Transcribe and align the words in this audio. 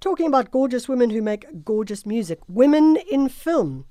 talking 0.00 0.26
about 0.26 0.50
gorgeous 0.50 0.88
women 0.88 1.10
who 1.10 1.22
make 1.22 1.64
gorgeous 1.64 2.06
music, 2.06 2.40
women 2.48 2.96
in 3.10 3.28
film, 3.28 3.86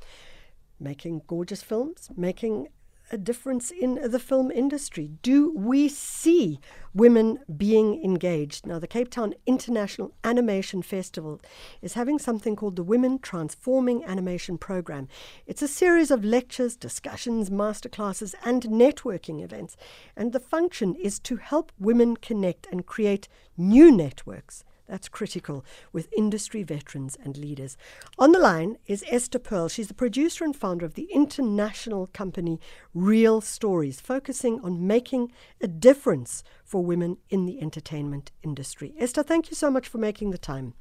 making 0.79 1.21
gorgeous 1.27 1.61
films, 1.61 2.09
making 2.15 2.67
a 3.11 3.17
difference 3.17 3.71
in 3.71 3.95
the 4.11 4.19
film 4.19 4.51
industry? 4.51 5.11
Do 5.21 5.53
we 5.55 5.87
see 5.87 6.59
women 6.93 7.39
being 7.55 8.03
engaged? 8.03 8.65
Now, 8.65 8.79
the 8.79 8.87
Cape 8.87 9.09
Town 9.09 9.33
International 9.45 10.13
Animation 10.23 10.81
Festival 10.81 11.41
is 11.81 11.93
having 11.93 12.19
something 12.19 12.55
called 12.55 12.75
the 12.75 12.83
Women 12.83 13.19
Transforming 13.19 14.03
Animation 14.03 14.57
Program. 14.57 15.07
It's 15.45 15.61
a 15.61 15.67
series 15.67 16.11
of 16.11 16.25
lectures, 16.25 16.75
discussions, 16.75 17.49
masterclasses, 17.49 18.35
and 18.43 18.63
networking 18.63 19.41
events. 19.41 19.77
And 20.15 20.33
the 20.33 20.39
function 20.39 20.95
is 20.95 21.19
to 21.19 21.37
help 21.37 21.71
women 21.79 22.17
connect 22.17 22.67
and 22.71 22.85
create 22.85 23.27
new 23.57 23.91
networks 23.91 24.63
that's 24.87 25.09
critical 25.09 25.65
with 25.91 26.11
industry 26.17 26.63
veterans 26.63 27.17
and 27.23 27.37
leaders. 27.37 27.77
On 28.17 28.31
the 28.31 28.39
line 28.39 28.77
is 28.85 29.03
Esther 29.07 29.39
Pearl. 29.39 29.67
She's 29.67 29.87
the 29.87 29.93
producer 29.93 30.43
and 30.43 30.55
founder 30.55 30.85
of 30.85 30.93
the 30.95 31.09
international 31.13 32.07
company 32.07 32.59
Reel 32.93 33.41
Stories, 33.41 33.99
focusing 33.99 34.59
on 34.61 34.87
making 34.87 35.31
a 35.61 35.67
difference 35.67 36.43
for 36.63 36.83
women 36.83 37.17
in 37.29 37.45
the 37.45 37.61
entertainment 37.61 38.31
industry. 38.43 38.93
Esther, 38.97 39.23
thank 39.23 39.49
you 39.49 39.55
so 39.55 39.69
much 39.69 39.87
for 39.87 39.97
making 39.97 40.31
the 40.31 40.37
time. 40.37 40.73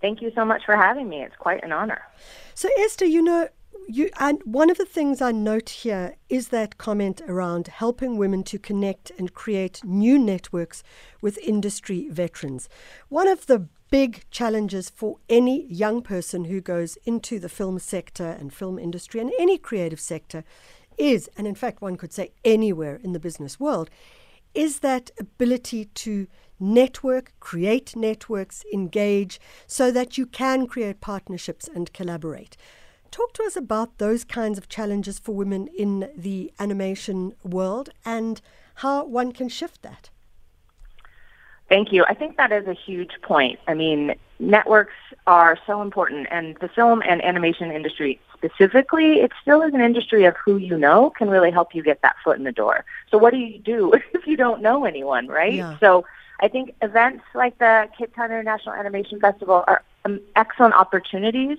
Thank 0.00 0.20
you 0.20 0.30
so 0.34 0.44
much 0.44 0.62
for 0.66 0.76
having 0.76 1.08
me. 1.08 1.22
It's 1.22 1.36
quite 1.36 1.64
an 1.64 1.72
honor. 1.72 2.02
So, 2.54 2.68
Esther, 2.78 3.06
you 3.06 3.22
know, 3.22 3.48
you 3.88 4.10
and 4.18 4.42
one 4.44 4.70
of 4.70 4.78
the 4.78 4.84
things 4.84 5.20
I 5.22 5.32
note 5.32 5.68
here 5.68 6.16
is 6.28 6.48
that 6.48 6.78
comment 6.78 7.20
around 7.28 7.68
helping 7.68 8.16
women 8.16 8.42
to 8.44 8.58
connect 8.58 9.12
and 9.18 9.32
create 9.32 9.84
new 9.84 10.18
networks 10.18 10.82
with 11.20 11.38
industry 11.38 12.08
veterans. 12.08 12.68
One 13.08 13.28
of 13.28 13.46
the 13.46 13.68
big 13.90 14.24
challenges 14.30 14.90
for 14.90 15.18
any 15.28 15.66
young 15.66 16.02
person 16.02 16.46
who 16.46 16.60
goes 16.60 16.98
into 17.04 17.38
the 17.38 17.48
film 17.48 17.78
sector 17.78 18.36
and 18.40 18.52
film 18.52 18.78
industry 18.78 19.20
and 19.20 19.32
any 19.38 19.58
creative 19.58 20.00
sector 20.00 20.44
is, 20.98 21.30
and 21.36 21.46
in 21.46 21.54
fact 21.54 21.80
one 21.80 21.96
could 21.96 22.12
say 22.12 22.32
anywhere 22.44 23.00
in 23.02 23.12
the 23.12 23.20
business 23.20 23.60
world, 23.60 23.88
is 24.54 24.80
that 24.80 25.10
ability 25.20 25.84
to 25.84 26.26
network, 26.58 27.32
create 27.38 27.94
networks, 27.94 28.64
engage, 28.72 29.38
so 29.66 29.92
that 29.92 30.16
you 30.16 30.26
can 30.26 30.66
create 30.66 31.00
partnerships 31.00 31.68
and 31.68 31.92
collaborate. 31.92 32.56
Talk 33.10 33.32
to 33.34 33.42
us 33.44 33.56
about 33.56 33.98
those 33.98 34.24
kinds 34.24 34.58
of 34.58 34.68
challenges 34.68 35.18
for 35.18 35.32
women 35.34 35.68
in 35.68 36.10
the 36.16 36.52
animation 36.58 37.34
world 37.42 37.90
and 38.04 38.40
how 38.76 39.04
one 39.04 39.32
can 39.32 39.48
shift 39.48 39.82
that. 39.82 40.10
Thank 41.68 41.92
you. 41.92 42.04
I 42.08 42.14
think 42.14 42.36
that 42.36 42.52
is 42.52 42.66
a 42.66 42.74
huge 42.74 43.10
point. 43.22 43.58
I 43.66 43.74
mean, 43.74 44.14
networks 44.38 44.94
are 45.26 45.58
so 45.66 45.82
important, 45.82 46.28
and 46.30 46.56
the 46.60 46.68
film 46.68 47.02
and 47.02 47.24
animation 47.24 47.72
industry 47.72 48.20
specifically, 48.34 49.20
it 49.20 49.32
still 49.42 49.62
is 49.62 49.74
an 49.74 49.80
industry 49.80 50.24
of 50.24 50.36
who 50.36 50.58
you 50.58 50.78
know 50.78 51.10
can 51.10 51.28
really 51.28 51.50
help 51.50 51.74
you 51.74 51.82
get 51.82 52.02
that 52.02 52.16
foot 52.22 52.38
in 52.38 52.44
the 52.44 52.52
door. 52.52 52.84
So, 53.10 53.18
what 53.18 53.32
do 53.32 53.38
you 53.38 53.58
do 53.58 53.92
if 54.14 54.26
you 54.26 54.36
don't 54.36 54.62
know 54.62 54.84
anyone, 54.84 55.26
right? 55.26 55.54
Yeah. 55.54 55.76
So, 55.78 56.04
I 56.40 56.48
think 56.48 56.74
events 56.82 57.24
like 57.34 57.58
the 57.58 57.88
Cape 57.98 58.14
Town 58.14 58.26
International 58.26 58.74
Animation 58.74 59.18
Festival 59.18 59.64
are 59.66 59.82
um, 60.04 60.20
excellent 60.36 60.74
opportunities 60.74 61.58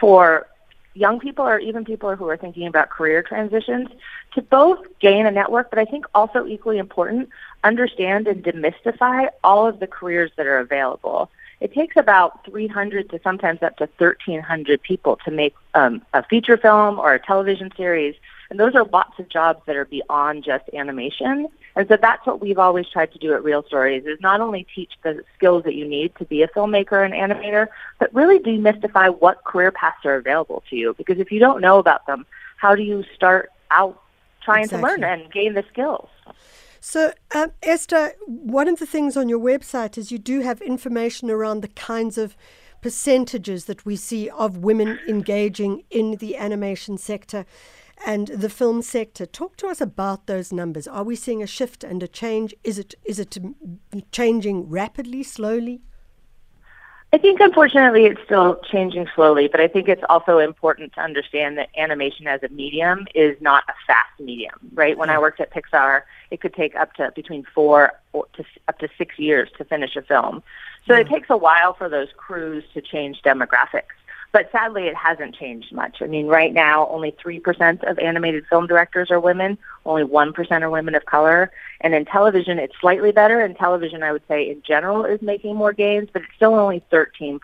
for 0.00 0.46
young 0.94 1.18
people 1.20 1.44
or 1.44 1.58
even 1.58 1.84
people 1.84 2.14
who 2.16 2.28
are 2.28 2.36
thinking 2.36 2.66
about 2.66 2.88
career 2.88 3.22
transitions 3.22 3.88
to 4.34 4.42
both 4.42 4.78
gain 5.00 5.26
a 5.26 5.30
network, 5.30 5.70
but 5.70 5.78
I 5.78 5.84
think 5.84 6.06
also 6.14 6.46
equally 6.46 6.78
important, 6.78 7.28
understand 7.62 8.26
and 8.26 8.42
demystify 8.42 9.28
all 9.42 9.66
of 9.66 9.80
the 9.80 9.86
careers 9.86 10.30
that 10.36 10.46
are 10.46 10.58
available. 10.58 11.30
It 11.60 11.72
takes 11.72 11.96
about 11.96 12.44
300 12.44 13.10
to 13.10 13.20
sometimes 13.22 13.62
up 13.62 13.76
to 13.78 13.88
1,300 13.98 14.82
people 14.82 15.18
to 15.24 15.30
make 15.30 15.54
um, 15.74 16.02
a 16.12 16.22
feature 16.22 16.56
film 16.56 16.98
or 16.98 17.14
a 17.14 17.18
television 17.18 17.70
series. 17.76 18.14
And 18.50 18.60
those 18.60 18.74
are 18.74 18.84
lots 18.84 19.18
of 19.18 19.28
jobs 19.28 19.62
that 19.66 19.76
are 19.76 19.84
beyond 19.84 20.44
just 20.44 20.64
animation. 20.74 21.48
And 21.76 21.88
so 21.88 21.96
that's 22.00 22.26
what 22.26 22.40
we've 22.40 22.58
always 22.58 22.86
tried 22.88 23.12
to 23.12 23.18
do 23.18 23.34
at 23.34 23.42
Reel 23.42 23.64
Stories 23.64 24.04
is 24.06 24.20
not 24.20 24.40
only 24.40 24.66
teach 24.74 24.92
the 25.02 25.24
skills 25.36 25.64
that 25.64 25.74
you 25.74 25.86
need 25.86 26.14
to 26.16 26.24
be 26.24 26.42
a 26.42 26.48
filmmaker 26.48 27.04
and 27.04 27.14
animator, 27.14 27.68
but 27.98 28.14
really 28.14 28.38
demystify 28.38 29.18
what 29.18 29.44
career 29.44 29.72
paths 29.72 30.04
are 30.04 30.16
available 30.16 30.62
to 30.70 30.76
you. 30.76 30.94
Because 30.96 31.18
if 31.18 31.32
you 31.32 31.40
don't 31.40 31.60
know 31.60 31.78
about 31.78 32.06
them, 32.06 32.26
how 32.56 32.74
do 32.74 32.82
you 32.82 33.04
start 33.14 33.50
out 33.70 34.00
trying 34.42 34.64
exactly. 34.64 34.96
to 34.96 35.00
learn 35.00 35.04
and 35.04 35.32
gain 35.32 35.54
the 35.54 35.64
skills? 35.70 36.08
So, 36.80 37.12
um, 37.34 37.52
Esther, 37.62 38.12
one 38.26 38.68
of 38.68 38.78
the 38.78 38.86
things 38.86 39.16
on 39.16 39.28
your 39.28 39.40
website 39.40 39.96
is 39.96 40.12
you 40.12 40.18
do 40.18 40.40
have 40.40 40.60
information 40.60 41.30
around 41.30 41.62
the 41.62 41.68
kinds 41.68 42.18
of 42.18 42.36
percentages 42.82 43.64
that 43.64 43.86
we 43.86 43.96
see 43.96 44.28
of 44.28 44.58
women 44.58 44.98
engaging 45.08 45.82
in 45.90 46.16
the 46.16 46.36
animation 46.36 46.98
sector 46.98 47.46
and 48.06 48.28
the 48.28 48.48
film 48.48 48.82
sector. 48.82 49.26
Talk 49.26 49.56
to 49.58 49.68
us 49.68 49.80
about 49.80 50.26
those 50.26 50.52
numbers. 50.52 50.86
Are 50.86 51.04
we 51.04 51.16
seeing 51.16 51.42
a 51.42 51.46
shift 51.46 51.84
and 51.84 52.02
a 52.02 52.08
change? 52.08 52.54
Is 52.64 52.78
it 52.78 52.94
is 53.04 53.18
it 53.18 53.36
changing 54.12 54.68
rapidly, 54.68 55.22
slowly? 55.22 55.82
I 57.14 57.18
think 57.18 57.38
unfortunately 57.38 58.06
it's 58.06 58.20
still 58.24 58.60
changing 58.68 59.06
slowly, 59.14 59.46
but 59.46 59.60
I 59.60 59.68
think 59.68 59.88
it's 59.88 60.02
also 60.08 60.38
important 60.38 60.94
to 60.94 61.00
understand 61.00 61.56
that 61.58 61.68
animation 61.78 62.26
as 62.26 62.42
a 62.42 62.48
medium 62.48 63.06
is 63.14 63.40
not 63.40 63.62
a 63.68 63.72
fast 63.86 64.18
medium, 64.18 64.58
right? 64.72 64.98
When 64.98 65.10
I 65.10 65.14
hmm. 65.14 65.20
worked 65.20 65.40
at 65.40 65.52
Pixar, 65.52 66.02
it 66.32 66.40
could 66.40 66.54
take 66.54 66.74
up 66.74 66.92
to 66.94 67.12
between 67.14 67.46
four 67.54 67.92
to 68.12 68.44
up 68.66 68.80
to 68.80 68.88
six 68.98 69.16
years 69.16 69.48
to 69.58 69.64
finish 69.64 69.94
a 69.94 70.02
film. 70.02 70.42
So 70.88 70.94
yeah. 70.94 71.02
it 71.02 71.06
hmm. 71.06 71.14
takes 71.14 71.30
a 71.30 71.36
while 71.36 71.74
for 71.74 71.88
those 71.88 72.08
crews 72.16 72.64
to 72.74 72.80
change 72.80 73.22
demographics. 73.22 73.94
But 74.34 74.50
sadly, 74.50 74.88
it 74.88 74.96
hasn't 74.96 75.36
changed 75.36 75.72
much. 75.72 76.02
I 76.02 76.08
mean, 76.08 76.26
right 76.26 76.52
now, 76.52 76.88
only 76.88 77.12
3% 77.12 77.88
of 77.88 78.00
animated 78.00 78.44
film 78.48 78.66
directors 78.66 79.08
are 79.12 79.20
women, 79.20 79.56
only 79.86 80.02
1% 80.02 80.62
are 80.62 80.70
women 80.70 80.96
of 80.96 81.04
color. 81.06 81.52
And 81.82 81.94
in 81.94 82.04
television, 82.04 82.58
it's 82.58 82.74
slightly 82.80 83.12
better. 83.12 83.40
In 83.40 83.54
television, 83.54 84.02
I 84.02 84.10
would 84.10 84.26
say 84.26 84.50
in 84.50 84.60
general 84.66 85.04
is 85.04 85.22
making 85.22 85.54
more 85.54 85.72
gains, 85.72 86.08
but 86.12 86.22
it's 86.22 86.34
still 86.34 86.56
only 86.56 86.82
13% 86.90 87.38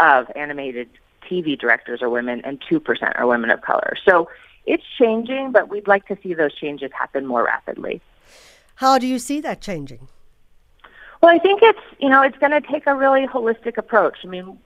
of 0.00 0.30
animated 0.36 0.90
TV 1.22 1.58
directors 1.58 2.02
are 2.02 2.10
women 2.10 2.42
and 2.44 2.60
2% 2.60 3.18
are 3.18 3.26
women 3.26 3.48
of 3.48 3.62
color. 3.62 3.94
So 4.06 4.28
it's 4.66 4.84
changing, 4.98 5.52
but 5.52 5.70
we'd 5.70 5.88
like 5.88 6.06
to 6.08 6.18
see 6.22 6.34
those 6.34 6.54
changes 6.54 6.90
happen 6.92 7.24
more 7.24 7.42
rapidly. 7.42 8.02
How 8.74 8.98
do 8.98 9.06
you 9.06 9.18
see 9.18 9.40
that 9.40 9.62
changing? 9.62 10.08
Well, 11.22 11.34
I 11.34 11.38
think 11.38 11.62
it's, 11.62 11.80
you 12.00 12.10
know, 12.10 12.20
it's 12.20 12.36
going 12.36 12.52
to 12.52 12.60
take 12.60 12.86
a 12.86 12.94
really 12.94 13.26
holistic 13.26 13.78
approach. 13.78 14.18
I 14.24 14.26
mean, 14.26 14.58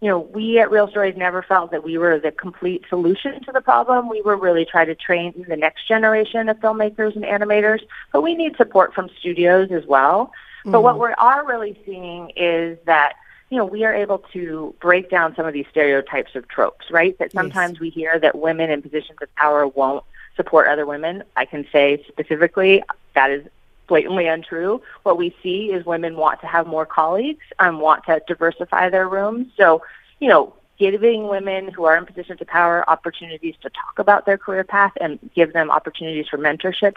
you 0.00 0.08
know, 0.08 0.18
we 0.18 0.58
at 0.58 0.70
Reel 0.70 0.88
Stories 0.88 1.16
never 1.16 1.42
felt 1.42 1.70
that 1.70 1.84
we 1.84 1.98
were 1.98 2.18
the 2.18 2.32
complete 2.32 2.84
solution 2.88 3.42
to 3.44 3.52
the 3.52 3.60
problem. 3.60 4.08
We 4.08 4.22
were 4.22 4.36
really 4.36 4.64
trying 4.64 4.86
to 4.88 4.94
train 4.94 5.44
the 5.48 5.56
next 5.56 5.88
generation 5.88 6.48
of 6.48 6.58
filmmakers 6.58 7.16
and 7.16 7.24
animators, 7.24 7.80
but 8.12 8.22
we 8.22 8.34
need 8.34 8.56
support 8.56 8.94
from 8.94 9.08
studios 9.18 9.70
as 9.70 9.86
well. 9.86 10.26
Mm-hmm. 10.60 10.72
But 10.72 10.82
what 10.82 10.94
mm-hmm. 10.94 11.04
we 11.04 11.14
are 11.18 11.46
really 11.46 11.78
seeing 11.86 12.30
is 12.36 12.78
that 12.86 13.14
you 13.50 13.58
know, 13.58 13.64
we 13.64 13.84
are 13.84 13.94
able 13.94 14.18
to 14.32 14.74
break 14.80 15.10
down 15.10 15.36
some 15.36 15.46
of 15.46 15.52
these 15.52 15.66
stereotypes 15.70 16.34
of 16.34 16.48
tropes, 16.48 16.90
right? 16.90 17.16
That 17.18 17.30
sometimes 17.30 17.74
yes. 17.74 17.80
we 17.80 17.90
hear 17.90 18.18
that 18.18 18.36
women 18.36 18.70
in 18.70 18.82
positions 18.82 19.18
of 19.22 19.32
power 19.36 19.68
won't 19.68 20.02
support 20.34 20.66
other 20.66 20.86
women. 20.86 21.22
I 21.36 21.44
can 21.44 21.66
say 21.70 22.04
specifically 22.08 22.82
that 23.14 23.30
is 23.30 23.46
blatantly 23.86 24.26
untrue. 24.26 24.82
What 25.02 25.18
we 25.18 25.34
see 25.42 25.72
is 25.72 25.84
women 25.84 26.16
want 26.16 26.40
to 26.40 26.46
have 26.46 26.66
more 26.66 26.86
colleagues, 26.86 27.44
and 27.58 27.80
want 27.80 28.04
to 28.06 28.20
diversify 28.26 28.88
their 28.90 29.08
rooms. 29.08 29.48
So, 29.56 29.82
you 30.20 30.28
know, 30.28 30.54
giving 30.78 31.28
women 31.28 31.68
who 31.68 31.84
are 31.84 31.96
in 31.96 32.04
positions 32.04 32.40
of 32.40 32.46
power 32.48 32.88
opportunities 32.88 33.54
to 33.62 33.70
talk 33.70 33.98
about 33.98 34.26
their 34.26 34.38
career 34.38 34.64
path 34.64 34.92
and 35.00 35.18
give 35.34 35.52
them 35.52 35.70
opportunities 35.70 36.26
for 36.28 36.38
mentorship, 36.38 36.96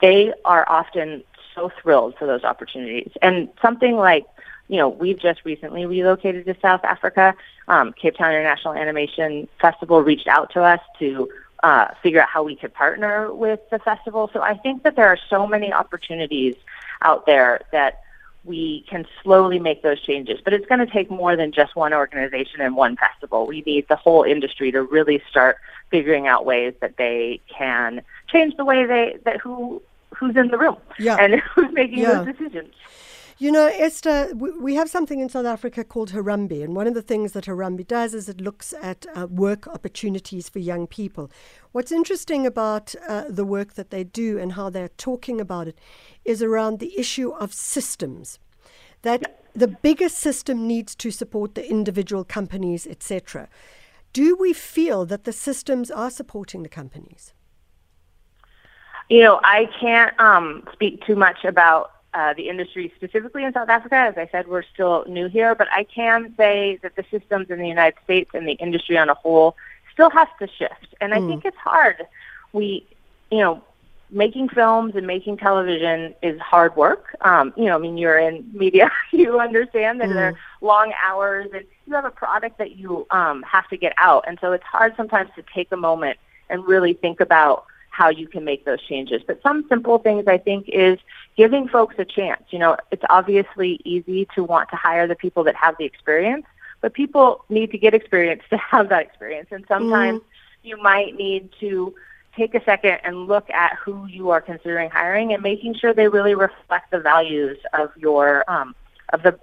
they 0.00 0.32
are 0.44 0.64
often 0.68 1.22
so 1.54 1.70
thrilled 1.82 2.14
for 2.16 2.26
those 2.26 2.44
opportunities. 2.44 3.10
And 3.20 3.48
something 3.60 3.96
like, 3.96 4.24
you 4.68 4.76
know, 4.76 4.88
we've 4.88 5.18
just 5.18 5.44
recently 5.44 5.84
relocated 5.84 6.46
to 6.46 6.56
South 6.62 6.84
Africa. 6.84 7.34
Um, 7.68 7.92
Cape 7.92 8.16
Town 8.16 8.30
International 8.30 8.74
Animation 8.74 9.48
Festival 9.60 10.00
reached 10.00 10.28
out 10.28 10.50
to 10.52 10.62
us 10.62 10.80
to 11.00 11.28
uh, 11.62 11.88
figure 12.02 12.20
out 12.22 12.28
how 12.28 12.42
we 12.42 12.56
could 12.56 12.72
partner 12.72 13.32
with 13.32 13.60
the 13.70 13.78
festival. 13.78 14.30
So 14.32 14.40
I 14.40 14.56
think 14.56 14.82
that 14.82 14.96
there 14.96 15.06
are 15.06 15.18
so 15.28 15.46
many 15.46 15.72
opportunities 15.72 16.56
out 17.02 17.26
there 17.26 17.60
that 17.72 18.02
we 18.44 18.84
can 18.88 19.06
slowly 19.22 19.58
make 19.58 19.82
those 19.82 20.00
changes. 20.00 20.40
But 20.42 20.54
it's 20.54 20.66
going 20.66 20.78
to 20.78 20.90
take 20.90 21.10
more 21.10 21.36
than 21.36 21.52
just 21.52 21.76
one 21.76 21.92
organization 21.92 22.60
and 22.60 22.74
one 22.74 22.96
festival. 22.96 23.46
We 23.46 23.62
need 23.62 23.86
the 23.88 23.96
whole 23.96 24.22
industry 24.22 24.72
to 24.72 24.82
really 24.82 25.22
start 25.28 25.58
figuring 25.90 26.26
out 26.26 26.46
ways 26.46 26.74
that 26.80 26.96
they 26.96 27.40
can 27.48 28.02
change 28.28 28.56
the 28.56 28.64
way 28.64 28.86
they 28.86 29.18
that 29.24 29.40
who 29.40 29.82
who's 30.14 30.36
in 30.36 30.48
the 30.48 30.58
room 30.58 30.76
yeah. 30.98 31.16
and 31.16 31.34
who's 31.54 31.72
making 31.72 31.98
yeah. 31.98 32.22
those 32.22 32.36
decisions. 32.36 32.74
You 33.40 33.50
know, 33.50 33.68
Esther, 33.68 34.34
we 34.34 34.74
have 34.74 34.90
something 34.90 35.18
in 35.18 35.30
South 35.30 35.46
Africa 35.46 35.82
called 35.82 36.10
Harambee, 36.10 36.62
and 36.62 36.76
one 36.76 36.86
of 36.86 36.92
the 36.92 37.00
things 37.00 37.32
that 37.32 37.46
Harambee 37.46 37.86
does 37.86 38.12
is 38.12 38.28
it 38.28 38.38
looks 38.38 38.74
at 38.82 39.06
uh, 39.16 39.28
work 39.28 39.66
opportunities 39.66 40.50
for 40.50 40.58
young 40.58 40.86
people. 40.86 41.30
What's 41.72 41.90
interesting 41.90 42.44
about 42.44 42.94
uh, 43.08 43.24
the 43.30 43.46
work 43.46 43.76
that 43.76 43.88
they 43.88 44.04
do 44.04 44.38
and 44.38 44.52
how 44.52 44.68
they're 44.68 44.90
talking 44.90 45.40
about 45.40 45.68
it 45.68 45.78
is 46.22 46.42
around 46.42 46.80
the 46.80 46.98
issue 46.98 47.30
of 47.30 47.54
systems. 47.54 48.38
That 49.00 49.42
the 49.54 49.68
bigger 49.68 50.10
system 50.10 50.66
needs 50.66 50.94
to 50.96 51.10
support 51.10 51.54
the 51.54 51.66
individual 51.66 52.24
companies, 52.24 52.86
etc. 52.86 53.48
Do 54.12 54.36
we 54.38 54.52
feel 54.52 55.06
that 55.06 55.24
the 55.24 55.32
systems 55.32 55.90
are 55.90 56.10
supporting 56.10 56.62
the 56.62 56.68
companies? 56.68 57.32
You 59.08 59.22
know, 59.22 59.40
I 59.42 59.66
can't 59.80 60.12
um, 60.20 60.68
speak 60.74 61.06
too 61.06 61.16
much 61.16 61.46
about 61.46 61.92
uh, 62.14 62.34
the 62.34 62.48
industry 62.48 62.92
specifically 62.96 63.44
in 63.44 63.52
South 63.52 63.68
Africa. 63.68 63.96
As 63.96 64.16
I 64.16 64.28
said, 64.30 64.48
we're 64.48 64.64
still 64.74 65.04
new 65.06 65.28
here, 65.28 65.54
but 65.54 65.68
I 65.72 65.84
can 65.84 66.34
say 66.36 66.78
that 66.82 66.96
the 66.96 67.04
systems 67.10 67.50
in 67.50 67.58
the 67.58 67.68
United 67.68 67.98
States 68.04 68.30
and 68.34 68.46
the 68.46 68.54
industry 68.54 68.98
on 68.98 69.08
a 69.08 69.14
whole 69.14 69.56
still 69.92 70.10
has 70.10 70.28
to 70.40 70.48
shift. 70.48 70.94
And 71.00 71.14
I 71.14 71.18
mm. 71.18 71.28
think 71.28 71.44
it's 71.44 71.56
hard. 71.56 72.06
We, 72.52 72.86
you 73.30 73.38
know, 73.38 73.62
making 74.10 74.48
films 74.48 74.96
and 74.96 75.06
making 75.06 75.36
television 75.36 76.14
is 76.22 76.40
hard 76.40 76.74
work. 76.76 77.16
Um, 77.20 77.52
you 77.56 77.66
know, 77.66 77.76
I 77.76 77.78
mean, 77.78 77.96
you're 77.96 78.18
in 78.18 78.48
media, 78.52 78.90
you 79.12 79.38
understand 79.38 80.00
that 80.00 80.08
mm. 80.08 80.14
there 80.14 80.28
are 80.28 80.38
long 80.60 80.92
hours, 81.00 81.48
and 81.54 81.64
you 81.86 81.94
have 81.94 82.04
a 82.04 82.10
product 82.10 82.58
that 82.58 82.76
you 82.76 83.06
um, 83.10 83.42
have 83.42 83.68
to 83.68 83.76
get 83.76 83.92
out, 83.98 84.24
and 84.26 84.38
so 84.40 84.52
it's 84.52 84.64
hard 84.64 84.94
sometimes 84.96 85.30
to 85.36 85.44
take 85.54 85.70
a 85.72 85.76
moment 85.76 86.18
and 86.48 86.66
really 86.66 86.94
think 86.94 87.20
about 87.20 87.66
how 87.90 88.08
you 88.08 88.26
can 88.26 88.44
make 88.44 88.64
those 88.64 88.82
changes. 88.82 89.22
But 89.26 89.42
some 89.42 89.66
simple 89.68 89.98
things 89.98 90.26
I 90.26 90.38
think 90.38 90.68
is 90.68 90.98
giving 91.36 91.68
folks 91.68 91.96
a 91.98 92.04
chance. 92.04 92.42
You 92.50 92.58
know, 92.58 92.76
it's 92.90 93.04
obviously 93.10 93.80
easy 93.84 94.26
to 94.34 94.44
want 94.44 94.70
to 94.70 94.76
hire 94.76 95.06
the 95.06 95.14
people 95.14 95.44
that 95.44 95.56
have 95.56 95.76
the 95.78 95.84
experience, 95.84 96.46
but 96.80 96.94
people 96.94 97.44
need 97.48 97.70
to 97.72 97.78
get 97.78 97.94
experience 97.94 98.42
to 98.50 98.56
have 98.72 98.88
that 98.88 99.02
experience, 99.02 99.48
and 99.50 99.64
sometimes 99.68 100.20
mm. 100.20 100.24
you 100.62 100.76
might 100.80 101.16
need 101.16 101.50
to 101.60 101.94
take 102.36 102.54
a 102.54 102.64
second 102.64 102.98
and 103.02 103.26
look 103.26 103.50
at 103.50 103.76
who 103.76 104.06
you 104.06 104.30
are 104.30 104.40
considering 104.40 104.88
hiring 104.88 105.32
and 105.32 105.42
making 105.42 105.74
sure 105.74 105.92
they 105.92 106.08
really 106.08 106.34
reflect 106.34 106.90
the 106.90 107.00
values 107.00 107.58
of 107.72 107.90
your 107.96 108.48
um, 108.48 108.74
of 109.12 109.22
the 109.22 109.38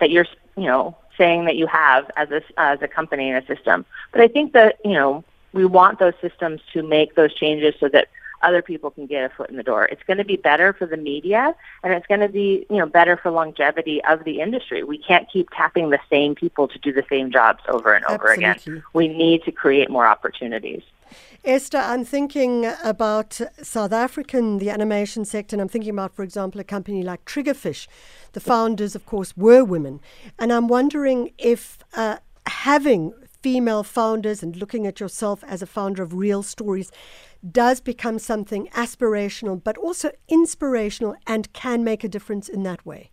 that 0.00 0.10
you're 0.10 0.26
you 0.56 0.64
know 0.64 0.96
saying 1.18 1.44
that 1.44 1.56
you 1.56 1.66
have 1.66 2.10
as 2.16 2.30
a 2.30 2.42
as 2.56 2.80
a 2.82 2.88
company 2.88 3.30
and 3.30 3.44
a 3.44 3.46
system. 3.46 3.84
But 4.12 4.22
I 4.22 4.28
think 4.28 4.52
that 4.54 4.78
you 4.84 4.94
know 4.94 5.24
we 5.52 5.64
want 5.64 5.98
those 5.98 6.14
systems 6.20 6.60
to 6.72 6.82
make 6.82 7.14
those 7.14 7.34
changes 7.34 7.74
so 7.80 7.88
that 7.88 8.08
other 8.42 8.62
people 8.62 8.90
can 8.90 9.06
get 9.06 9.30
a 9.30 9.34
foot 9.34 9.50
in 9.50 9.56
the 9.56 9.62
door. 9.62 9.84
It's 9.86 10.02
going 10.04 10.18
to 10.18 10.24
be 10.24 10.36
better 10.36 10.72
for 10.72 10.86
the 10.86 10.96
media 10.96 11.54
and 11.82 11.92
it's 11.92 12.06
going 12.06 12.20
to 12.20 12.28
be, 12.28 12.66
you 12.70 12.76
know, 12.76 12.86
better 12.86 13.16
for 13.16 13.30
longevity 13.30 14.02
of 14.04 14.24
the 14.24 14.40
industry. 14.40 14.82
We 14.82 14.98
can't 14.98 15.30
keep 15.30 15.50
tapping 15.50 15.90
the 15.90 16.00
same 16.08 16.34
people 16.34 16.68
to 16.68 16.78
do 16.78 16.92
the 16.92 17.04
same 17.08 17.30
jobs 17.30 17.62
over 17.68 17.92
and 17.92 18.04
over 18.06 18.30
Absolutely. 18.30 18.72
again. 18.72 18.84
We 18.92 19.08
need 19.08 19.42
to 19.44 19.52
create 19.52 19.90
more 19.90 20.06
opportunities. 20.06 20.82
Esther, 21.44 21.78
I'm 21.78 22.04
thinking 22.04 22.70
about 22.84 23.40
South 23.62 23.92
African, 23.92 24.58
the 24.58 24.70
animation 24.70 25.24
sector, 25.24 25.56
and 25.56 25.62
I'm 25.62 25.68
thinking 25.68 25.90
about, 25.90 26.14
for 26.14 26.22
example, 26.22 26.60
a 26.60 26.64
company 26.64 27.02
like 27.02 27.24
Triggerfish. 27.24 27.88
The 28.32 28.40
founders, 28.40 28.94
of 28.94 29.06
course, 29.06 29.36
were 29.36 29.64
women. 29.64 30.00
And 30.38 30.52
I'm 30.52 30.68
wondering 30.68 31.32
if 31.38 31.78
uh, 31.96 32.18
having 32.46 33.14
female 33.42 33.82
founders 33.82 34.42
and 34.42 34.56
looking 34.56 34.86
at 34.86 35.00
yourself 35.00 35.42
as 35.44 35.62
a 35.62 35.66
founder 35.66 36.02
of 36.02 36.14
reel 36.14 36.42
stories 36.42 36.90
does 37.48 37.80
become 37.80 38.18
something 38.18 38.68
aspirational, 38.68 39.62
but 39.62 39.78
also 39.78 40.10
inspirational 40.28 41.16
and 41.26 41.52
can 41.52 41.82
make 41.82 42.04
a 42.04 42.08
difference 42.08 42.48
in 42.48 42.62
that 42.64 42.84
way. 42.84 43.10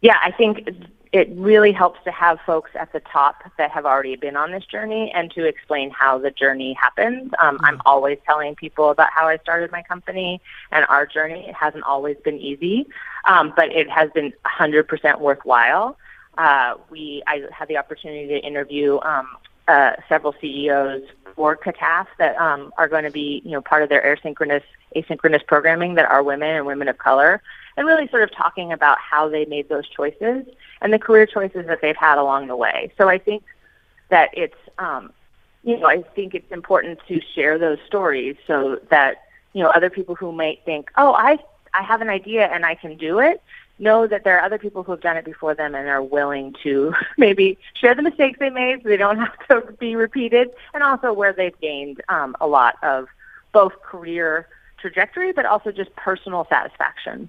Yeah, 0.00 0.18
I 0.22 0.30
think 0.30 0.68
it 1.12 1.28
really 1.32 1.72
helps 1.72 1.98
to 2.04 2.10
have 2.10 2.38
folks 2.44 2.70
at 2.74 2.92
the 2.92 3.00
top 3.00 3.42
that 3.56 3.70
have 3.70 3.86
already 3.86 4.16
been 4.16 4.36
on 4.36 4.52
this 4.52 4.64
journey 4.66 5.10
and 5.14 5.30
to 5.30 5.44
explain 5.44 5.90
how 5.90 6.18
the 6.18 6.30
journey 6.30 6.74
happens. 6.74 7.32
Um, 7.38 7.56
mm-hmm. 7.56 7.64
I'm 7.64 7.80
always 7.86 8.18
telling 8.26 8.54
people 8.54 8.90
about 8.90 9.10
how 9.12 9.26
I 9.26 9.38
started 9.38 9.72
my 9.72 9.82
company 9.82 10.40
and 10.70 10.84
our 10.88 11.06
journey. 11.06 11.46
It 11.48 11.54
hasn't 11.54 11.84
always 11.84 12.16
been 12.24 12.38
easy, 12.38 12.86
um, 13.24 13.52
but 13.56 13.72
it 13.72 13.88
has 13.88 14.10
been 14.10 14.32
100% 14.44 15.20
worthwhile. 15.20 15.96
Uh, 16.38 16.74
we 16.88 17.22
I 17.26 17.42
had 17.52 17.68
the 17.68 17.76
opportunity 17.76 18.28
to 18.28 18.38
interview 18.38 18.98
um, 19.00 19.28
uh, 19.66 19.92
several 20.08 20.34
CEOs 20.40 21.02
for 21.34 21.56
CACAF 21.56 22.06
that 22.18 22.36
um, 22.36 22.72
are 22.78 22.88
going 22.88 23.04
to 23.04 23.10
be, 23.10 23.42
you 23.44 23.50
know, 23.50 23.60
part 23.60 23.82
of 23.82 23.88
their 23.88 24.02
asynchronous 24.02 24.62
asynchronous 24.96 25.46
programming 25.46 25.94
that 25.96 26.08
are 26.08 26.22
women 26.22 26.56
and 26.56 26.64
women 26.64 26.88
of 26.88 26.96
color, 26.96 27.42
and 27.76 27.86
really 27.86 28.08
sort 28.08 28.22
of 28.22 28.32
talking 28.32 28.72
about 28.72 28.98
how 28.98 29.28
they 29.28 29.44
made 29.44 29.68
those 29.68 29.86
choices 29.88 30.46
and 30.80 30.92
the 30.92 30.98
career 30.98 31.26
choices 31.26 31.66
that 31.66 31.80
they've 31.82 31.96
had 31.96 32.18
along 32.18 32.46
the 32.46 32.56
way. 32.56 32.92
So 32.96 33.08
I 33.08 33.18
think 33.18 33.42
that 34.08 34.30
it's, 34.32 34.56
um, 34.78 35.12
you 35.64 35.76
know, 35.76 35.86
I 35.86 36.02
think 36.14 36.34
it's 36.34 36.50
important 36.50 37.00
to 37.08 37.20
share 37.34 37.58
those 37.58 37.78
stories 37.86 38.36
so 38.46 38.80
that 38.90 39.24
you 39.54 39.62
know 39.62 39.70
other 39.70 39.90
people 39.90 40.14
who 40.14 40.30
might 40.32 40.64
think, 40.64 40.90
oh, 40.96 41.14
I 41.14 41.38
I 41.74 41.82
have 41.82 42.00
an 42.00 42.08
idea 42.08 42.46
and 42.46 42.64
I 42.64 42.76
can 42.76 42.96
do 42.96 43.18
it, 43.18 43.42
know 43.78 44.06
that 44.06 44.24
there 44.24 44.38
are 44.38 44.44
other 44.44 44.58
people 44.58 44.82
who 44.82 44.92
have 44.92 45.00
done 45.00 45.16
it 45.16 45.24
before 45.24 45.54
them 45.54 45.74
and 45.74 45.88
are 45.88 46.02
willing 46.02 46.54
to 46.62 46.92
maybe 47.18 47.58
share 47.74 47.94
the 47.94 48.02
mistakes 48.02 48.38
they 48.38 48.50
made 48.50 48.82
so 48.82 48.88
they 48.88 48.96
don't 48.96 49.18
have 49.48 49.48
to 49.48 49.72
be 49.72 49.96
repeated, 49.96 50.50
and 50.74 50.82
also 50.82 51.12
where 51.12 51.32
they've 51.32 51.58
gained 51.60 52.00
um, 52.08 52.36
a 52.40 52.46
lot 52.46 52.76
of 52.82 53.06
both 53.52 53.80
career 53.82 54.48
trajectory 54.78 55.32
but 55.32 55.44
also 55.46 55.72
just 55.72 55.94
personal 55.96 56.46
satisfaction. 56.48 57.28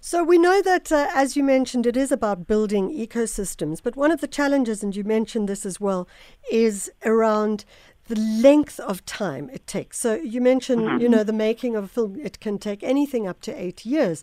So 0.00 0.22
we 0.22 0.38
know 0.38 0.62
that, 0.62 0.92
uh, 0.92 1.08
as 1.16 1.36
you 1.36 1.42
mentioned, 1.42 1.84
it 1.84 1.96
is 1.96 2.12
about 2.12 2.46
building 2.46 2.90
ecosystems. 2.90 3.82
But 3.82 3.96
one 3.96 4.12
of 4.12 4.20
the 4.20 4.28
challenges, 4.28 4.84
and 4.84 4.94
you 4.94 5.02
mentioned 5.02 5.48
this 5.48 5.66
as 5.66 5.80
well, 5.80 6.06
is 6.48 6.92
around 7.04 7.64
the 8.08 8.18
length 8.18 8.78
of 8.80 9.04
time 9.04 9.50
it 9.52 9.66
takes. 9.66 9.98
So 9.98 10.14
you 10.14 10.40
mentioned, 10.40 10.82
mm-hmm. 10.82 11.00
you 11.00 11.08
know, 11.08 11.24
the 11.24 11.32
making 11.32 11.76
of 11.76 11.84
a 11.84 11.88
film, 11.88 12.16
it 12.16 12.40
can 12.40 12.58
take 12.58 12.82
anything 12.82 13.26
up 13.26 13.40
to 13.42 13.60
eight 13.60 13.84
years. 13.84 14.22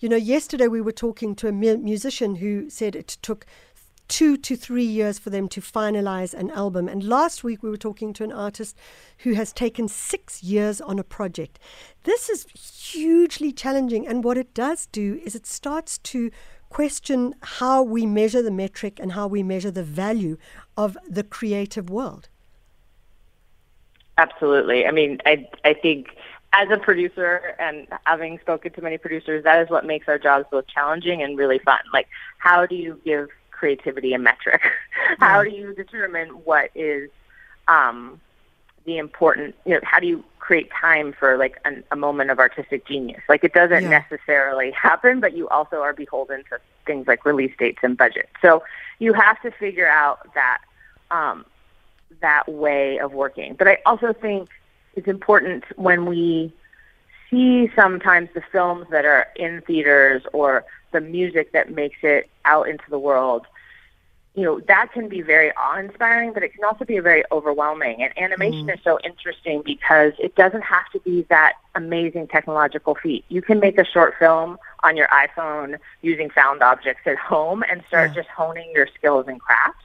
You 0.00 0.08
know, 0.08 0.16
yesterday 0.16 0.68
we 0.68 0.80
were 0.80 0.92
talking 0.92 1.34
to 1.36 1.48
a 1.48 1.52
musician 1.52 2.36
who 2.36 2.70
said 2.70 2.94
it 2.94 3.16
took 3.22 3.46
two 4.06 4.36
to 4.36 4.54
three 4.54 4.84
years 4.84 5.18
for 5.18 5.30
them 5.30 5.48
to 5.48 5.60
finalize 5.60 6.34
an 6.34 6.50
album. 6.50 6.88
And 6.88 7.02
last 7.02 7.42
week 7.42 7.62
we 7.62 7.70
were 7.70 7.76
talking 7.76 8.12
to 8.14 8.24
an 8.24 8.32
artist 8.32 8.76
who 9.18 9.32
has 9.32 9.52
taken 9.52 9.88
six 9.88 10.42
years 10.42 10.80
on 10.80 10.98
a 10.98 11.04
project. 11.04 11.58
This 12.04 12.28
is 12.28 12.46
hugely 12.92 13.50
challenging. 13.50 14.06
And 14.06 14.22
what 14.22 14.36
it 14.36 14.54
does 14.54 14.86
do 14.86 15.20
is 15.24 15.34
it 15.34 15.46
starts 15.46 15.98
to 15.98 16.30
question 16.68 17.34
how 17.40 17.82
we 17.82 18.04
measure 18.04 18.42
the 18.42 18.50
metric 18.50 18.98
and 19.00 19.12
how 19.12 19.26
we 19.26 19.42
measure 19.42 19.70
the 19.70 19.82
value 19.82 20.36
of 20.76 20.98
the 21.08 21.22
creative 21.22 21.88
world. 21.88 22.28
Absolutely. 24.18 24.86
I 24.86 24.90
mean, 24.90 25.20
I 25.26 25.48
I 25.64 25.74
think 25.74 26.16
as 26.54 26.68
a 26.70 26.76
producer 26.76 27.56
and 27.58 27.86
having 28.04 28.38
spoken 28.38 28.72
to 28.72 28.80
many 28.80 28.96
producers, 28.96 29.42
that 29.44 29.60
is 29.60 29.70
what 29.70 29.84
makes 29.84 30.08
our 30.08 30.18
jobs 30.18 30.46
both 30.50 30.66
challenging 30.66 31.22
and 31.22 31.36
really 31.36 31.58
fun. 31.58 31.80
Like, 31.92 32.08
how 32.38 32.64
do 32.64 32.76
you 32.76 33.00
give 33.04 33.28
creativity 33.50 34.14
a 34.14 34.18
metric? 34.18 34.62
how 35.18 35.42
do 35.42 35.50
you 35.50 35.74
determine 35.74 36.28
what 36.28 36.70
is 36.74 37.10
um, 37.66 38.20
the 38.84 38.98
important? 38.98 39.56
You 39.64 39.74
know, 39.74 39.80
how 39.82 39.98
do 39.98 40.06
you 40.06 40.22
create 40.38 40.70
time 40.70 41.12
for 41.12 41.36
like 41.36 41.58
an, 41.64 41.82
a 41.90 41.96
moment 41.96 42.30
of 42.30 42.38
artistic 42.38 42.86
genius? 42.86 43.22
Like, 43.28 43.42
it 43.42 43.52
doesn't 43.52 43.84
yeah. 43.84 44.04
necessarily 44.10 44.70
happen, 44.70 45.18
but 45.18 45.36
you 45.36 45.48
also 45.48 45.80
are 45.80 45.92
beholden 45.92 46.44
to 46.50 46.60
things 46.86 47.08
like 47.08 47.24
release 47.24 47.52
dates 47.58 47.80
and 47.82 47.96
budget. 47.96 48.28
So 48.40 48.62
you 49.00 49.12
have 49.12 49.42
to 49.42 49.50
figure 49.50 49.88
out 49.88 50.32
that 50.34 50.58
um, 51.10 51.46
that 52.20 52.48
way 52.48 52.98
of 52.98 53.12
working. 53.12 53.54
But 53.54 53.68
I 53.68 53.78
also 53.86 54.12
think 54.12 54.48
it's 54.94 55.08
important 55.08 55.64
when 55.76 56.06
we 56.06 56.52
see 57.30 57.70
sometimes 57.74 58.28
the 58.34 58.42
films 58.52 58.86
that 58.90 59.04
are 59.04 59.26
in 59.36 59.60
theaters 59.62 60.22
or 60.32 60.64
the 60.92 61.00
music 61.00 61.52
that 61.52 61.72
makes 61.72 61.98
it 62.02 62.30
out 62.44 62.68
into 62.68 62.84
the 62.88 62.98
world 62.98 63.46
you 64.34 64.42
know 64.42 64.60
that 64.60 64.92
can 64.92 65.08
be 65.08 65.22
very 65.22 65.52
awe-inspiring 65.52 66.32
but 66.32 66.42
it 66.42 66.52
can 66.52 66.64
also 66.64 66.84
be 66.84 66.98
very 66.98 67.22
overwhelming 67.30 68.02
and 68.02 68.16
animation 68.18 68.66
mm. 68.66 68.74
is 68.74 68.80
so 68.82 68.98
interesting 69.04 69.62
because 69.64 70.12
it 70.18 70.34
doesn't 70.34 70.62
have 70.62 70.88
to 70.92 70.98
be 71.00 71.22
that 71.28 71.54
amazing 71.74 72.26
technological 72.26 72.94
feat 72.94 73.24
you 73.28 73.40
can 73.40 73.60
make 73.60 73.78
a 73.78 73.84
short 73.84 74.14
film 74.18 74.58
on 74.82 74.96
your 74.96 75.08
iphone 75.08 75.78
using 76.02 76.28
found 76.30 76.62
objects 76.62 77.02
at 77.06 77.16
home 77.16 77.62
and 77.70 77.82
start 77.86 78.10
yeah. 78.10 78.22
just 78.22 78.28
honing 78.28 78.70
your 78.74 78.88
skills 78.96 79.26
and 79.28 79.40
crafts 79.40 79.84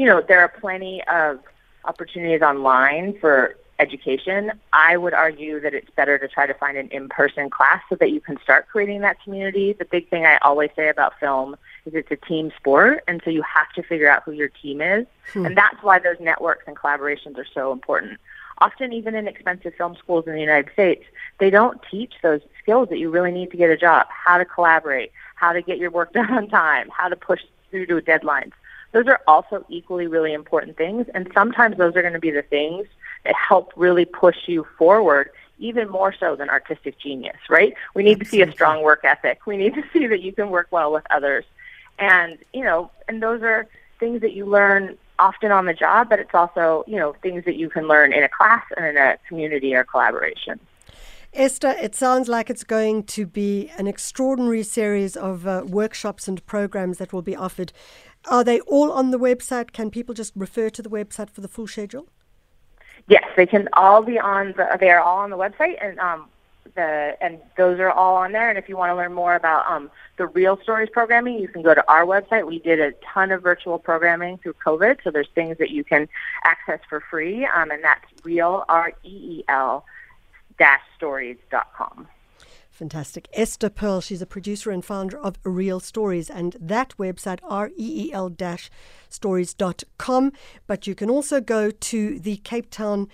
you 0.00 0.06
know 0.06 0.22
there 0.26 0.40
are 0.40 0.48
plenty 0.48 1.02
of 1.08 1.40
opportunities 1.84 2.40
online 2.40 3.18
for 3.20 3.56
education, 3.78 4.52
I 4.72 4.96
would 4.96 5.14
argue 5.14 5.58
that 5.60 5.74
it's 5.74 5.90
better 5.90 6.18
to 6.18 6.28
try 6.28 6.46
to 6.46 6.54
find 6.54 6.76
an 6.76 6.88
in-person 6.88 7.50
class 7.50 7.82
so 7.88 7.96
that 7.96 8.10
you 8.10 8.20
can 8.20 8.38
start 8.42 8.68
creating 8.68 9.00
that 9.00 9.22
community. 9.22 9.72
The 9.72 9.86
big 9.86 10.08
thing 10.10 10.26
I 10.26 10.36
always 10.38 10.70
say 10.76 10.88
about 10.88 11.18
film 11.18 11.56
is 11.86 11.94
it's 11.94 12.10
a 12.10 12.16
team 12.16 12.52
sport, 12.56 13.02
and 13.08 13.20
so 13.24 13.30
you 13.30 13.42
have 13.42 13.72
to 13.74 13.82
figure 13.82 14.08
out 14.08 14.22
who 14.24 14.32
your 14.32 14.48
team 14.48 14.80
is, 14.80 15.06
hmm. 15.32 15.46
and 15.46 15.56
that's 15.56 15.82
why 15.82 15.98
those 15.98 16.20
networks 16.20 16.64
and 16.66 16.76
collaborations 16.76 17.38
are 17.38 17.46
so 17.52 17.72
important. 17.72 18.18
Often, 18.58 18.92
even 18.92 19.14
in 19.14 19.26
expensive 19.26 19.74
film 19.74 19.96
schools 19.96 20.26
in 20.26 20.34
the 20.34 20.40
United 20.40 20.72
States, 20.72 21.04
they 21.38 21.48
don't 21.48 21.80
teach 21.90 22.12
those 22.22 22.42
skills 22.62 22.90
that 22.90 22.98
you 22.98 23.10
really 23.10 23.32
need 23.32 23.50
to 23.50 23.56
get 23.56 23.70
a 23.70 23.76
job: 23.76 24.06
how 24.10 24.36
to 24.36 24.44
collaborate, 24.44 25.12
how 25.34 25.52
to 25.52 25.62
get 25.62 25.78
your 25.78 25.90
work 25.90 26.12
done 26.18 26.30
on 26.30 26.48
time, 26.48 26.90
how 26.90 27.08
to 27.08 27.16
push 27.16 27.40
through 27.70 27.86
to 27.86 28.00
deadlines. 28.00 28.52
Those 28.92 29.06
are 29.06 29.20
also 29.26 29.64
equally 29.68 30.06
really 30.06 30.32
important 30.32 30.76
things. 30.76 31.06
And 31.14 31.30
sometimes 31.34 31.76
those 31.76 31.94
are 31.96 32.02
going 32.02 32.14
to 32.14 32.20
be 32.20 32.30
the 32.30 32.42
things 32.42 32.86
that 33.24 33.34
help 33.34 33.72
really 33.76 34.04
push 34.04 34.36
you 34.46 34.66
forward, 34.78 35.30
even 35.58 35.88
more 35.88 36.14
so 36.18 36.36
than 36.36 36.48
artistic 36.48 36.98
genius, 36.98 37.36
right? 37.48 37.74
We 37.94 38.02
need 38.02 38.20
Absolutely. 38.20 38.24
to 38.24 38.46
see 38.46 38.50
a 38.50 38.52
strong 38.52 38.82
work 38.82 39.04
ethic. 39.04 39.46
We 39.46 39.56
need 39.56 39.74
to 39.74 39.84
see 39.92 40.06
that 40.06 40.20
you 40.20 40.32
can 40.32 40.50
work 40.50 40.68
well 40.70 40.92
with 40.92 41.04
others. 41.10 41.44
And, 41.98 42.38
you 42.52 42.64
know, 42.64 42.90
and 43.08 43.22
those 43.22 43.42
are 43.42 43.68
things 43.98 44.22
that 44.22 44.32
you 44.32 44.46
learn 44.46 44.96
often 45.18 45.52
on 45.52 45.66
the 45.66 45.74
job, 45.74 46.08
but 46.08 46.18
it's 46.18 46.34
also, 46.34 46.82
you 46.86 46.96
know, 46.96 47.14
things 47.22 47.44
that 47.44 47.56
you 47.56 47.68
can 47.68 47.86
learn 47.86 48.12
in 48.12 48.22
a 48.22 48.28
class 48.28 48.64
and 48.76 48.86
in 48.86 48.96
a 48.96 49.18
community 49.28 49.74
or 49.74 49.84
collaboration. 49.84 50.58
Esther, 51.32 51.76
it 51.80 51.94
sounds 51.94 52.28
like 52.28 52.50
it's 52.50 52.64
going 52.64 53.04
to 53.04 53.24
be 53.24 53.70
an 53.78 53.86
extraordinary 53.86 54.64
series 54.64 55.16
of 55.16 55.46
uh, 55.46 55.62
workshops 55.64 56.26
and 56.26 56.44
programs 56.44 56.98
that 56.98 57.12
will 57.12 57.22
be 57.22 57.36
offered. 57.36 57.72
Are 58.28 58.44
they 58.44 58.60
all 58.60 58.92
on 58.92 59.10
the 59.10 59.18
website? 59.18 59.72
Can 59.72 59.90
people 59.90 60.14
just 60.14 60.32
refer 60.36 60.70
to 60.70 60.82
the 60.82 60.90
website 60.90 61.30
for 61.30 61.40
the 61.40 61.48
full 61.48 61.66
schedule? 61.66 62.08
Yes, 63.08 63.24
they 63.36 63.46
can 63.46 63.68
all 63.72 64.02
be 64.02 64.18
on 64.18 64.54
the. 64.56 64.76
They 64.78 64.90
are 64.90 65.00
all 65.00 65.18
on 65.18 65.30
the 65.30 65.38
website, 65.38 65.82
and 65.82 65.98
um, 65.98 66.28
the 66.74 67.16
and 67.20 67.38
those 67.56 67.80
are 67.80 67.90
all 67.90 68.16
on 68.16 68.32
there. 68.32 68.48
And 68.48 68.58
if 68.58 68.68
you 68.68 68.76
want 68.76 68.90
to 68.90 68.94
learn 68.94 69.12
more 69.12 69.34
about 69.34 69.70
um, 69.70 69.90
the 70.16 70.26
Reel 70.26 70.58
Stories 70.62 70.90
programming, 70.92 71.38
you 71.38 71.48
can 71.48 71.62
go 71.62 71.74
to 71.74 71.84
our 71.88 72.04
website. 72.04 72.46
We 72.46 72.58
did 72.58 72.78
a 72.78 72.92
ton 73.12 73.30
of 73.30 73.42
virtual 73.42 73.78
programming 73.78 74.38
through 74.38 74.54
COVID, 74.64 74.98
so 75.02 75.10
there's 75.10 75.28
things 75.34 75.58
that 75.58 75.70
you 75.70 75.82
can 75.82 76.08
access 76.44 76.80
for 76.88 77.00
free, 77.00 77.46
um, 77.46 77.70
and 77.70 77.82
that's 77.82 78.04
Reel 78.22 78.64
R 78.68 78.92
E 79.02 79.08
E 79.08 79.44
L 79.48 79.84
dash 80.58 80.82
stories.com. 80.96 82.06
Fantastic. 82.80 83.28
Esther 83.34 83.68
Pearl, 83.68 84.00
she's 84.00 84.22
a 84.22 84.26
producer 84.26 84.70
and 84.70 84.82
founder 84.82 85.18
of 85.18 85.38
Reel 85.44 85.80
Stories, 85.80 86.30
and 86.30 86.56
that 86.58 86.94
website, 86.98 87.38
reel 87.42 88.70
stories.com. 89.10 90.32
But 90.66 90.86
you 90.86 90.94
can 90.94 91.10
also 91.10 91.42
go 91.42 91.70
to 91.70 92.18
the 92.18 92.38
Cape 92.38 92.70
Town 92.70 93.08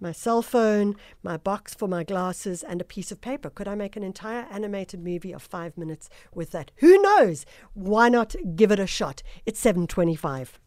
my 0.00 0.12
cell 0.12 0.42
phone, 0.42 0.96
my 1.22 1.36
box 1.36 1.74
for 1.74 1.88
my 1.88 2.04
glasses, 2.04 2.62
and 2.62 2.80
a 2.80 2.84
piece 2.84 3.10
of 3.10 3.20
paper. 3.20 3.50
Could 3.50 3.68
I 3.68 3.74
make 3.74 3.96
an 3.96 4.02
entire 4.02 4.46
animated 4.50 5.00
movie 5.00 5.32
of 5.32 5.42
five 5.42 5.76
minutes 5.78 6.08
with 6.34 6.50
that? 6.50 6.70
Who 6.76 7.00
knows? 7.00 7.46
Why 7.74 8.08
not 8.08 8.34
give 8.54 8.70
it 8.72 8.78
a 8.78 8.86
shot? 8.86 9.22
It's 9.44 9.60
725. 9.60 10.58